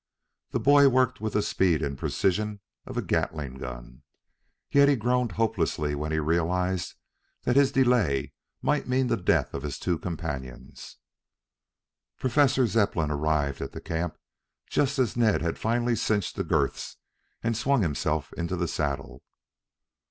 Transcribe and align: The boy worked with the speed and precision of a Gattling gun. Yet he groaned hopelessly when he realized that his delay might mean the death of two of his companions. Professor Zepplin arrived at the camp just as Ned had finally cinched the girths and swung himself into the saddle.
The 0.49 0.59
boy 0.59 0.89
worked 0.89 1.21
with 1.21 1.33
the 1.33 1.43
speed 1.43 1.83
and 1.83 1.95
precision 1.95 2.61
of 2.87 2.97
a 2.97 3.03
Gattling 3.03 3.59
gun. 3.59 4.01
Yet 4.71 4.89
he 4.89 4.95
groaned 4.95 5.33
hopelessly 5.33 5.93
when 5.93 6.11
he 6.11 6.17
realized 6.17 6.95
that 7.43 7.55
his 7.55 7.71
delay 7.71 8.33
might 8.63 8.87
mean 8.87 9.09
the 9.09 9.15
death 9.15 9.53
of 9.53 9.61
two 9.61 9.67
of 9.93 9.97
his 10.01 10.01
companions. 10.01 10.97
Professor 12.17 12.65
Zepplin 12.65 13.11
arrived 13.11 13.61
at 13.61 13.73
the 13.73 13.79
camp 13.79 14.17
just 14.65 14.97
as 14.97 15.15
Ned 15.15 15.43
had 15.43 15.59
finally 15.59 15.95
cinched 15.95 16.35
the 16.35 16.43
girths 16.43 16.97
and 17.43 17.55
swung 17.55 17.83
himself 17.83 18.33
into 18.33 18.55
the 18.55 18.67
saddle. 18.67 19.21